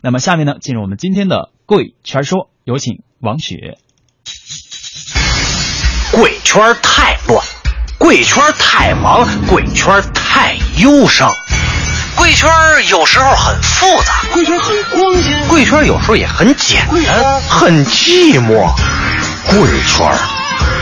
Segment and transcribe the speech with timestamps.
[0.00, 3.78] 那么下面呢，进入我们今天的贵圈说，有请王雪。
[6.12, 7.44] 贵圈太乱，
[7.98, 11.34] 贵圈太忙，贵圈太忧伤。
[12.16, 12.48] 贵圈
[12.88, 18.72] 有时候很复杂，贵圈很光鲜，贵圈有时候也很简单，很寂寞。
[19.50, 20.10] 贵圈，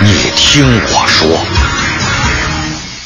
[0.00, 1.28] 你听我说。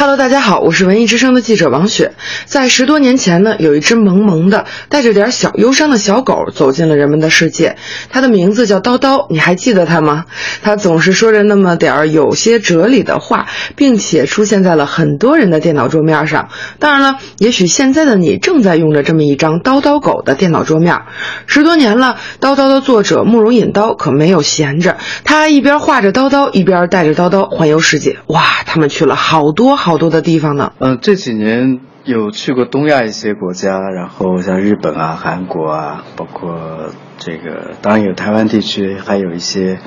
[0.00, 2.12] Hello，大家好，我是文艺之声的记者王雪。
[2.44, 7.76] 在十多年前呢，有一只萌萌的、带着点小忧伤的小狗走进了人们的世界。
[8.08, 10.26] 它的名字叫叨叨，你还记得它吗？
[10.62, 16.50] 它总是说着那么点儿有些哲理的话，并且出现在了很多人的电脑桌面上。
[16.78, 21.00] 当然了，也许现在的你正在用着这么一张叨叨狗的电脑桌面。
[21.48, 28.18] 十多年了，叨叨的作者慕容引刀可没有闲着，他一边画着叨叨，一边带着叨叨环游世界。
[28.28, 29.87] 哇，他们去了好多好。
[29.88, 30.72] 好多的地方呢。
[30.78, 39.78] 嗯，这几年有去过东亚一些国家，然后像日本啊、韩国啊，包括这个，当然有台湾地区，还有一些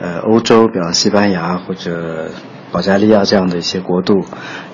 [0.00, 2.30] 呃欧洲，比方西班牙或者
[2.72, 4.24] 保加利亚这样的一些国度，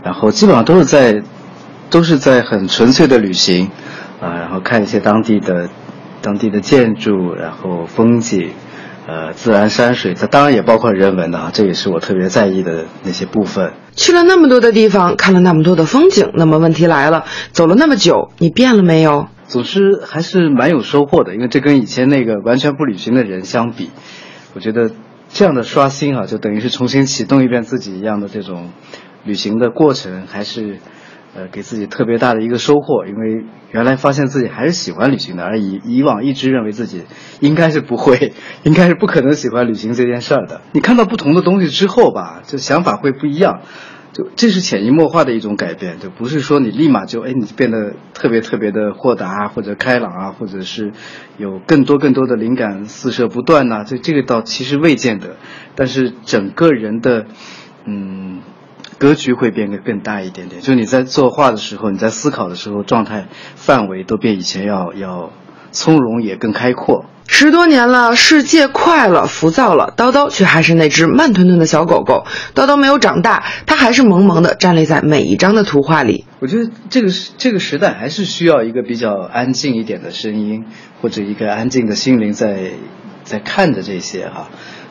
[0.03, 1.23] 然后基本上都是在
[1.91, 3.71] 都是在很纯粹的旅行
[4.21, 5.69] 啊，然后看一些当地的
[6.23, 8.51] 当地的建筑，然后风景。
[9.07, 13.73] 呃，自然山水，它当然也包括人文的啊，这也是我特别在意的那些部分。
[13.95, 19.29] 去了那么多的地方，看了那么多的风景，那么问题来了，走了那么久，你变了没有？
[19.47, 23.91] 总之还是蛮有收获的，因为这跟以前那个完全不旅行的人相比，
[24.55, 24.91] 我觉得
[25.29, 28.71] 这样的刷新啊，就等于是重新启动一遍自己一样的这种
[29.25, 30.79] 旅行的过程，还是。
[31.37, 37.03] 呃，给自己特别大的一个收获，因为原来发现自己还是喜欢旅行的，而以以往一直认为自己
[37.41, 40.63] 应该是不会，应该是不可能喜欢旅行这件事儿的。
[40.73, 43.61] 你看到不同的东西之后吧，就想法会不一样，
[44.15, 50.93] 就这是潜移默化的一种改变，就不是说你立马就哎你变得特别特别的豁达或者开朗啊，或者是
[51.37, 55.37] 有更多更多的灵感四射不断呐，这这个倒其实未见得，
[55.75, 57.27] 但是整个人的
[57.85, 58.41] 嗯。
[58.99, 65.33] 格局会变得更大一点点，就你在作画的时候，你在思考的时候，状态范围都比以前要要
[65.71, 67.05] 从容，也更开阔。
[67.29, 72.25] 十多年了，世界快了，浮躁了，叨叨却还是那只慢吞吞的小狗狗。
[72.55, 76.25] 叨叨没有长大，它还是萌萌的站立在每一张的图画里。
[76.39, 80.67] 我觉得这个这个时代还是需要一个比较安静一点的声音，
[81.03, 82.71] 或者一个安静的心灵在
[83.25, 84.49] 在看着这些哈。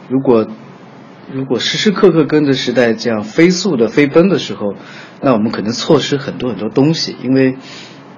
[0.09, 0.45] 如果
[1.31, 4.75] 如果时时刻刻跟着时代这样飞速的飞奔的时候，
[5.22, 7.16] 那我们可能错失很多很多东西。
[7.24, 7.58] 因为，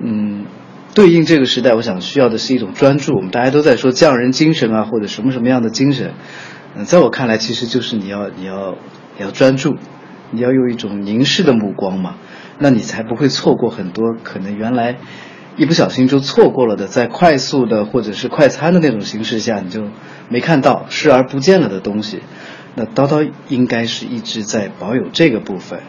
[0.03, 0.45] 嗯，
[0.94, 3.16] 对应这个时代，我想需要的是一种专注。
[3.16, 6.13] 我们大家都在说匠人精神啊，或者什么什么样的精神。
[6.75, 8.75] 嗯，在我看来，其实就是你要你要
[9.18, 9.75] 你要专注，
[10.31, 12.16] 你要用一种凝视的目光嘛，
[12.59, 14.97] 那你才不会错过很多可能原来
[15.56, 19.85] 一不小心就错过了的，在快速的或者是快餐的那种形式下，你就
[20.29, 22.22] 没看到视而不见了的东西。
[22.77, 25.81] 那叨叨应该是一直在保有这个部分，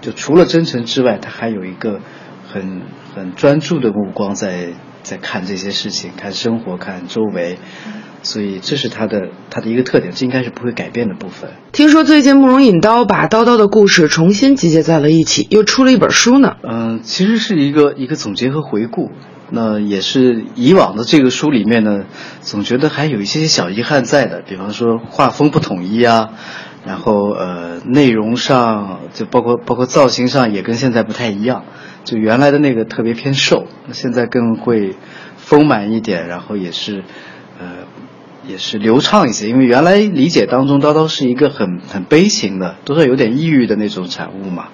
[0.00, 2.00] 就除了真诚之外，他还有一个
[2.48, 2.82] 很
[3.16, 4.68] 很专注的目光在
[5.02, 7.58] 在看这些事情，看生活，看周围，
[8.22, 11.50] 所以这是他的他的一个特点，这应该是不会改变的部分。
[11.72, 16.54] 听说最近慕容引刀把叨叨的故事重新集结在了一起，又出了一本书呢。
[16.62, 19.10] 嗯，其实是一个一个总结和回顾。
[19.50, 22.04] 那也是以往的这个书里面呢，
[22.40, 26.30] 总觉得还有一些小遗憾在的，比方说画风不统一啊，
[26.84, 31.64] 然后呃内容上就包括包括造型上也跟现在不太一样，
[32.04, 34.96] 就原来的那个特别偏瘦，现在更会
[35.36, 37.04] 丰满一点，然后也是
[37.60, 37.86] 呃
[38.48, 44.68] 也是流畅一些，因为原来理解当中叨叨是一个很很悲情的，多少有点抑郁的那种产物嘛。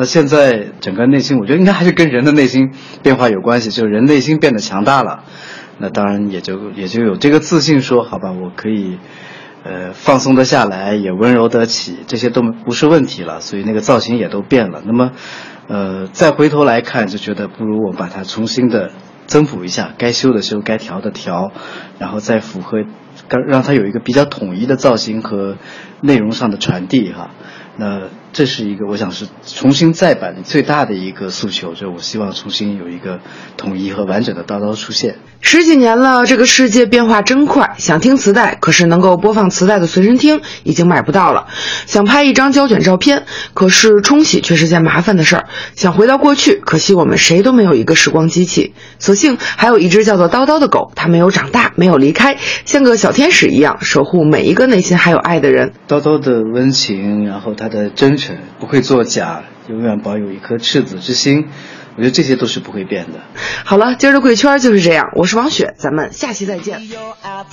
[0.00, 2.70] 那现在整个内心，我觉得应该还是跟人的内心
[3.02, 5.24] 变化有关系，就是人内心变得强大了，
[5.78, 8.96] 那当然也就也就有这个自信说，好吧，我可以，
[9.64, 14.84] 呃，放松得下来，也温柔得起，这些都不是问题了，所以那个造型也都变了。
[14.86, 15.10] 那么，
[15.66, 18.92] 呃，再回头来看，就觉得不如我把它重新的
[19.26, 21.50] 增补一下，该修的修，该调的调，
[21.98, 22.84] 然后再符合，
[23.28, 25.56] 让让它有一个比较统一的造型和
[26.02, 27.30] 内容上的传递哈。
[27.76, 28.02] 那
[28.32, 33.20] 这是一个，我想是重新再版最大的一个诉求，就是我希望重新有一个
[33.56, 35.16] 统一和完整的叨叨出现。
[35.40, 37.76] 十几年了，这个世界变化真快。
[37.78, 41.46] 想听磁带，可是能够播放磁带的随身听已经买不到了；
[41.86, 45.46] 想拍一张胶卷照片，可是冲洗却是件麻烦的事儿。
[45.76, 48.74] 想回到过去，可惜我们谁都没有一个时光机器。
[48.98, 55.72] 所幸还有一只叫做叨叨的狗，它没有长大，没有离开，像个小天使一样守护每一个内心还有爱的人。
[55.88, 61.48] 叨叨的温情，然后它的真诚，不会作假，永远保有一颗赤子之心。
[61.96, 63.20] 我觉得这些都是不会变的。
[63.64, 66.80] 好了，今儿的贵圈就是这样，我是王雪，咱们下期再见。
[66.80, 67.46] You're out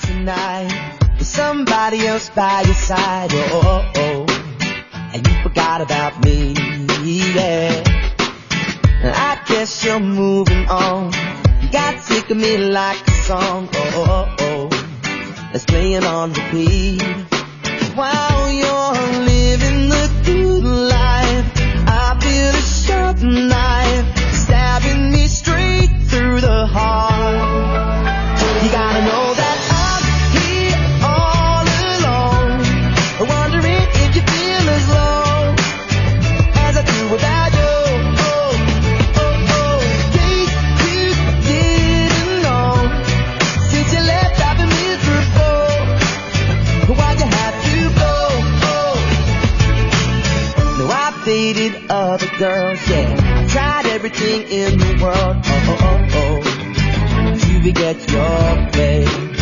[52.38, 53.40] girls, yeah.
[53.40, 55.36] I've tried everything in the world.
[55.44, 59.35] Oh, oh, oh, oh to beget your baby.